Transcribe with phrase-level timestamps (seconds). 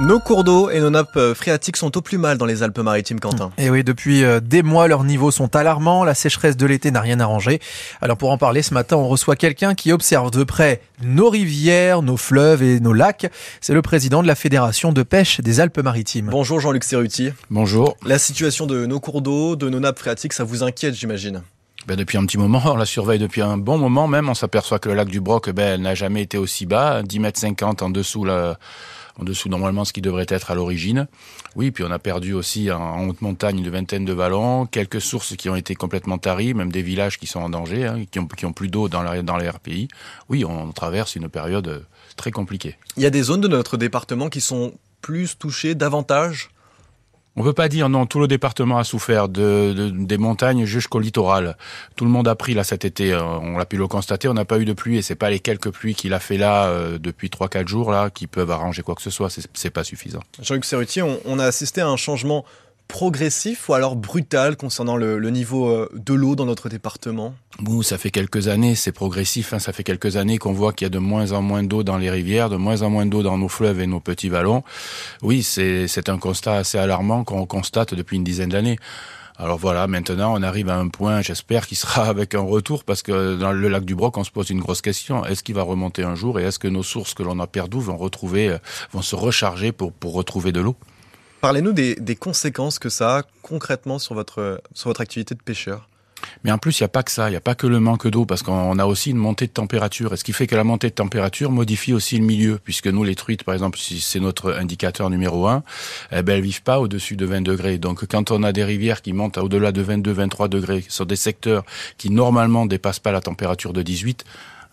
[0.00, 3.20] Nos cours d'eau et nos nappes euh, phréatiques sont au plus mal dans les Alpes-Maritimes,
[3.20, 3.52] Quentin.
[3.58, 6.02] Et oui, depuis euh, des mois, leurs niveaux sont alarmants.
[6.02, 7.60] La sécheresse de l'été n'a rien arrangé.
[8.02, 12.02] Alors pour en parler, ce matin, on reçoit quelqu'un qui observe de près nos rivières,
[12.02, 13.30] nos fleuves et nos lacs.
[13.60, 16.26] C'est le président de la Fédération de pêche des Alpes-Maritimes.
[16.28, 17.30] Bonjour Jean-Luc Serruti.
[17.48, 17.96] Bonjour.
[18.04, 21.42] La situation de nos cours d'eau, de nos nappes phréatiques, ça vous inquiète, j'imagine?
[21.86, 24.28] Ben depuis un petit moment, on la surveille depuis un bon moment même.
[24.28, 27.38] On s'aperçoit que le lac du Broc, ben, n'a jamais été aussi bas, 10 mètres
[27.38, 28.58] 50 en dessous la,
[29.18, 31.06] en dessous normalement ce qui devrait être à l'origine.
[31.56, 35.36] Oui, puis on a perdu aussi en haute montagne une vingtaine de vallons, quelques sources
[35.36, 38.52] qui ont été complètement taries, même des villages qui sont en danger, hein, qui, ont,
[38.52, 39.88] plus d'eau dans, dans les RPI.
[40.28, 41.84] Oui, on traverse une période
[42.16, 42.76] très compliquée.
[42.96, 46.50] Il y a des zones de notre département qui sont plus touchées davantage
[47.36, 51.56] on peut pas dire non, tout le département a souffert de, des montagnes jusqu'au littoral.
[51.96, 54.34] Tout le monde a pris là cet été, euh, on l'a pu le constater, on
[54.34, 56.66] n'a pas eu de pluie et c'est pas les quelques pluies qu'il a fait là
[56.66, 59.84] euh, depuis 3 4 jours là qui peuvent arranger quoi que ce soit, c'est pas
[59.84, 60.20] suffisant.
[60.40, 62.44] Jean-Luc Serrutier, on, on, a assisté à un changement
[62.88, 67.34] progressif ou alors brutal concernant le, niveau euh, de l'eau dans notre département?
[67.58, 70.84] Bon, ça fait quelques années, c'est progressif, hein, ça fait quelques années qu'on voit qu'il
[70.84, 73.22] y a de moins en moins d'eau dans les rivières, de moins en moins d'eau
[73.22, 74.62] dans nos fleuves et nos petits vallons.
[75.22, 78.78] Oui, c'est un constat assez alarmant qu'on constate depuis une dizaine d'années.
[79.36, 83.02] Alors voilà, maintenant on arrive à un point, j'espère, qui sera avec un retour, parce
[83.02, 85.24] que dans le lac du Broc, on se pose une grosse question.
[85.24, 87.80] Est-ce qu'il va remonter un jour et est-ce que nos sources que l'on a perdues
[87.80, 88.58] vont retrouver, euh,
[88.92, 90.76] vont se recharger pour, pour retrouver de l'eau?
[91.44, 95.90] Parlez-nous des, conséquences que ça a concrètement sur votre, sur votre activité de pêcheur.
[96.42, 97.80] Mais en plus, il n'y a pas que ça, il n'y a pas que le
[97.80, 100.14] manque d'eau, parce qu'on a aussi une montée de température.
[100.14, 103.04] Et ce qui fait que la montée de température modifie aussi le milieu, puisque nous,
[103.04, 105.64] les truites, par exemple, si c'est notre indicateur numéro un,
[106.12, 107.76] eh ben, elles vivent pas au-dessus de 20 degrés.
[107.76, 111.16] Donc, quand on a des rivières qui montent au-delà de 22, 23 degrés sur des
[111.16, 111.66] secteurs
[111.98, 114.24] qui normalement dépassent pas la température de 18,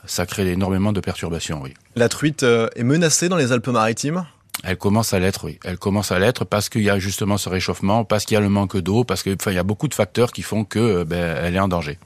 [0.06, 1.74] ça crée énormément de perturbations, oui.
[1.98, 4.26] La truite euh, est menacée dans les Alpes-Maritimes?
[4.64, 5.60] Elle commence à l'être, oui.
[5.64, 8.42] Elle commence à l'être parce qu'il y a justement ce réchauffement, parce qu'il y a
[8.42, 10.80] le manque d'eau, parce qu'il enfin, il y a beaucoup de facteurs qui font que
[10.80, 11.98] euh, ben, elle est en danger.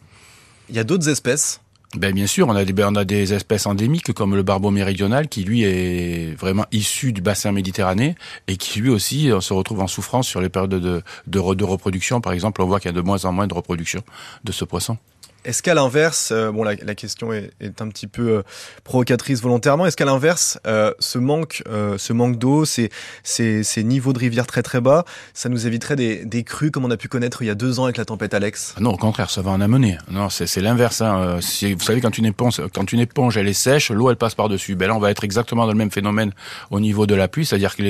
[0.70, 1.62] Il y a d'autres espèces?
[1.96, 4.70] Ben bien sûr, on a, des, ben, on a des espèces endémiques comme le barbeau
[4.70, 8.16] méridional qui lui est vraiment issu du bassin méditerranéen
[8.48, 12.20] et qui lui aussi se retrouve en souffrance sur les périodes de, de, de reproduction.
[12.20, 14.02] Par exemple, on voit qu'il y a de moins en moins de reproduction
[14.44, 14.98] de ce poisson.
[15.46, 18.44] Est-ce qu'à l'inverse, euh, bon, la, question est, un petit peu euh,
[18.84, 19.86] provocatrice volontairement.
[19.86, 22.90] Est-ce qu'à l'inverse, euh, ce manque, ce manque d'eau, ces,
[23.24, 26.92] ces, niveaux de rivière très très bas, ça nous éviterait des, des crues comme on
[26.92, 28.76] a pu connaître il y a deux ans avec la tempête Alex?
[28.80, 29.98] Non, au contraire, ça va en amener.
[30.10, 31.02] Non, c'est l'inverse.
[31.02, 31.38] Hein.
[31.38, 34.50] vous savez, quand une éponge, quand une éponge, elle est sèche, l'eau elle passe par
[34.50, 34.76] dessus.
[34.76, 36.32] Ben là, on va être exactement dans le même phénomène
[36.72, 37.84] au niveau de la pluie, c'est-à-dire que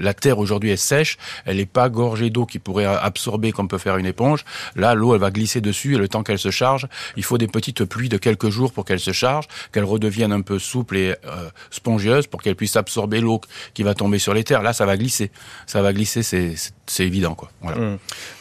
[0.00, 3.78] la terre aujourd'hui est sèche, elle n'est pas gorgée d'eau qui pourrait absorber comme peut
[3.78, 4.44] faire une éponge.
[4.76, 7.46] Là, l'eau elle va glisser dessus et le temps qu'elle se charge, il faut des
[7.46, 11.14] petites pluies de quelques jours pour qu'elles se chargent, qu'elles redeviennent un peu souples et
[11.26, 13.40] euh, spongieuses pour qu'elles puissent absorber l'eau
[13.74, 14.62] qui va tomber sur les terres.
[14.62, 15.30] Là, ça va glisser.
[15.66, 17.34] Ça va glisser, c'est évident.
[17.34, 17.50] Quoi.
[17.62, 17.98] Mmh.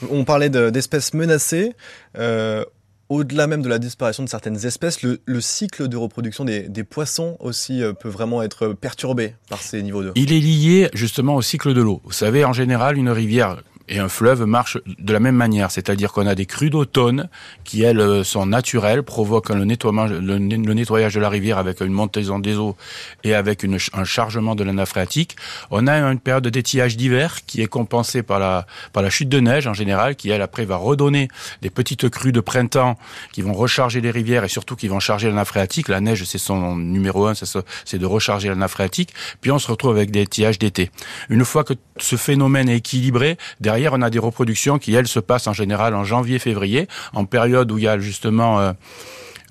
[0.09, 1.73] On parlait d'espèces menacées.
[2.17, 2.63] Euh,
[3.11, 7.83] au-delà même de la disparition de certaines espèces, le, cycle de reproduction des, poissons aussi
[7.83, 10.13] euh, peut vraiment être perturbé par ces niveaux d'eau.
[10.15, 12.01] Il est lié justement au cycle de l'eau.
[12.05, 13.61] Vous savez, en général, une rivière
[13.91, 17.27] et un fleuve marche de la même manière, c'est-à-dire qu'on a des crues d'automne
[17.65, 22.55] qui, elles, euh, sont naturelles, provoquent le nettoyage, de la rivière avec une montaison des
[22.55, 22.77] eaux
[23.25, 25.35] et avec un chargement de la phréatique.
[25.71, 29.41] On a une période d'étiage d'hiver qui est compensée par la, par la chute de
[29.41, 31.27] neige en général, qui, elle, après, va redonner
[31.61, 32.97] des petites crues de printemps
[33.33, 35.89] qui vont recharger les rivières et surtout qui vont charger la phréatique.
[35.89, 39.13] La neige, c'est son numéro un, c'est de recharger la phréatique.
[39.41, 40.91] Puis on se retrouve avec des étiages d'été.
[41.29, 45.19] Une fois que ce phénomène est équilibré, derrière, on a des reproductions qui, elles, se
[45.19, 48.59] passent en général en janvier-février, en période où il y a justement...
[48.59, 48.73] Euh,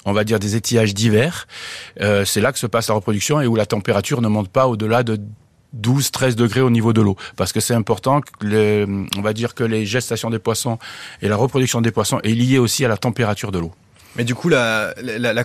[0.06, 1.46] on va dire des étiages d'hiver,
[2.00, 4.66] euh, c'est là que se passe la reproduction et où la température ne monte pas
[4.66, 5.20] au-delà de
[5.78, 7.16] 12-13 degrés au niveau de l'eau.
[7.36, 8.86] Parce que c'est important, que
[9.16, 10.78] on va dire que les gestations des poissons
[11.22, 13.72] et la reproduction des poissons est liée aussi à la température de l'eau.
[14.16, 14.94] Mais du coup, la,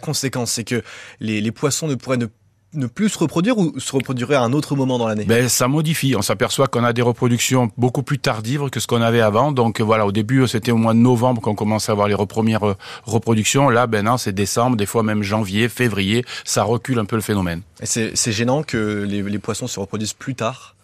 [0.02, 0.82] conséquence, c'est que
[1.20, 2.28] les, les, poissons ne pourraient ne
[2.76, 5.26] ne plus se reproduire ou se reproduirait à un autre moment dans l'année?
[5.26, 6.16] Ben, Ça modifie.
[6.16, 9.52] On s'aperçoit qu'on a des reproductions beaucoup plus tardives que ce qu'on avait avant.
[9.52, 12.68] Donc voilà, au début, c'était au mois de novembre qu'on commençait à avoir les premières
[12.68, 13.70] euh, reproductions.
[13.70, 16.26] Là, ben non, c'est décembre, des fois même janvier, février.
[16.44, 17.62] Ça recule un peu le phénomène.
[17.82, 20.75] Et c'est gênant que les poissons se reproduisent plus tard?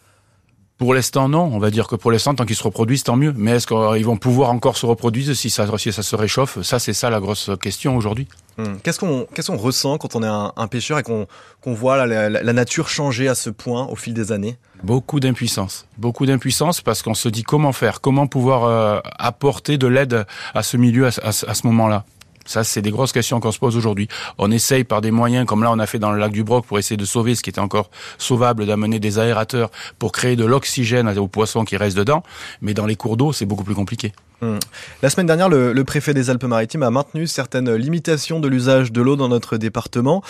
[0.82, 1.44] Pour l'instant, non.
[1.44, 3.36] On va dire que pour l'instant, tant qu'ils se reproduisent, tant mieux.
[3.38, 6.60] Mais est-ce qu'ils vont pouvoir encore se reproduire si ça, si ça se réchauffe?
[6.64, 8.28] Ça, c'est ça la grosse question aujourd'hui.
[8.58, 8.78] Hmm.
[8.82, 11.28] Qu'est-ce qu'on ressent quand on est un, pêcheur et qu'on
[11.68, 14.58] voit la, nature changer à ce point au fil des années?
[14.82, 15.86] Beaucoup d'impuissance.
[16.00, 20.26] Beaucoup d'impuissance parce qu'on se dit comment faire, comment pouvoir euh, apporter de l'aide
[20.56, 22.06] à ce milieu à, à ce moment-là.
[22.46, 24.08] Ça, c'est des grosses questions qu'on se pose aujourd'hui.
[24.38, 26.66] On essaye par des moyens, comme là on a fait dans le lac du Broc,
[26.66, 30.46] pour essayer de sauver ce qui était encore sauvable, d'amener des aérateurs pour créer de
[30.46, 32.24] l'oxygène aux poissons qui restent dedans.
[32.62, 34.14] Mais dans les cours d'eau, c'est beaucoup plus compliqué.
[34.42, 34.58] Hum.
[35.04, 39.02] La semaine dernière, le, le préfet des Alpes-Maritimes a maintenu certaines limitations de l'usage de
[39.02, 40.24] l'eau dans notre département.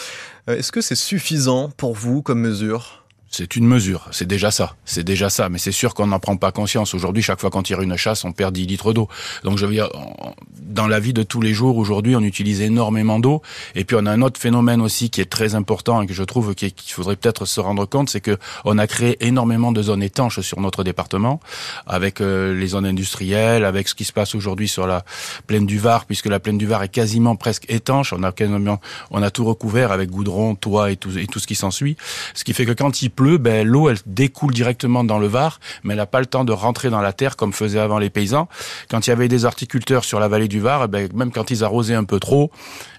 [0.50, 3.01] Euh, Est-ce que c'est suffisant pour vous comme mesure?
[3.34, 6.36] C'est une mesure, c'est déjà ça, c'est déjà ça, mais c'est sûr qu'on n'en prend
[6.36, 6.94] pas conscience.
[6.94, 9.08] Aujourd'hui, chaque fois qu'on tire une chasse, on perd 10 litres d'eau.
[9.46, 9.90] Donc je veux dire,
[10.60, 13.42] dans la vie de tous les jours, aujourd'hui, on utilise énormément d'eau.
[13.74, 16.24] Et puis on a un autre phénomène aussi qui est très important et que je
[16.24, 19.82] trouve qu'il qu'il faudrait peut-être se rendre compte, c'est que on a créé énormément de
[19.82, 21.40] zones étanches sur notre département,
[21.88, 25.06] avec euh, les zones industrielles, avec ce qui se passe aujourd'hui sur la
[25.48, 28.12] plaine du Var, puisque la plaine du Var est quasiment presque étanche.
[28.12, 31.48] On a quasiment, on a tout recouvert avec goudron, toit et tout, et tout ce
[31.48, 31.96] qui s'ensuit.
[32.34, 35.60] Ce qui fait que quand il pleut, ben, l'eau, elle découle directement dans le Var,
[35.84, 38.10] mais elle n'a pas le temps de rentrer dans la terre comme faisaient avant les
[38.10, 38.48] paysans.
[38.90, 41.64] Quand il y avait des horticulteurs sur la vallée du Var, ben, même quand ils
[41.64, 42.52] arrosaient un peu trop,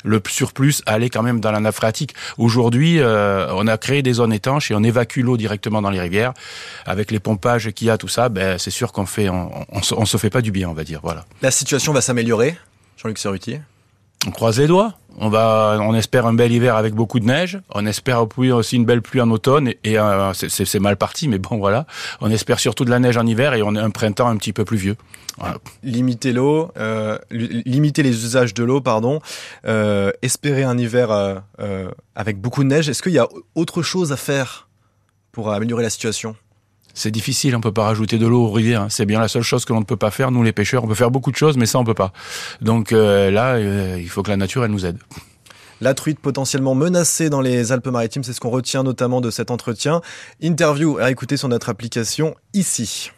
[0.04, 2.14] le surplus allait quand même dans la nappe phréatique.
[2.38, 6.00] Aujourd'hui, euh, on a créé des zones étanches et on évacue l'eau directement dans les
[6.00, 6.32] rivières.
[6.86, 9.28] Avec les pompages qu'il y a, tout ça, ben, c'est sûr qu'on fait,
[9.82, 11.00] se fait pas du bien, on va dire.
[11.02, 11.24] Voilà.
[11.42, 12.56] La situation va s'améliorer,
[12.96, 13.60] Jean-Luc Serrutier
[14.26, 14.94] On croise les doigts.
[15.19, 17.60] On va, on espère un bel hiver avec beaucoup de neige.
[17.74, 19.72] On espère aussi une belle pluie en automne.
[19.84, 21.86] Et, euh, c'est- mal parti, mais bon voilà.
[22.22, 24.52] On espère surtout de la neige en hiver et on a un printemps un petit
[24.52, 24.96] peu pluvieux.
[25.38, 25.56] Voilà.
[25.82, 29.20] limiter l'eau, euh, li- limiter les usages de l'eau, pardon,
[29.66, 31.40] euh, espérer un hiver
[32.14, 32.88] avec beaucoup de neige.
[32.90, 34.69] Est-ce qu'il y a autre chose à faire
[35.32, 36.36] pour améliorer la situation?
[36.94, 38.83] C'est difficile, on peut pas rajouter de l'eau aux rivières.
[38.83, 38.87] hein.
[38.91, 40.85] C'est bien la seule chose que l'on ne peut pas faire, nous les pêcheurs.
[40.85, 42.12] On peut faire beaucoup de choses, mais ça on peut pas.
[42.61, 44.99] Donc euh, là, euh, il faut que la nature elle nous aide.
[45.81, 50.00] La truite potentiellement menacée dans les Alpes-Maritimes, c'est ce qu'on retient notamment de cet entretien.
[50.41, 53.12] Interview à écouter sur notre application ici.